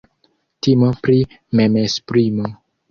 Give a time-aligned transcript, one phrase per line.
[0.67, 1.19] Timo pri
[1.61, 2.55] memesprimo.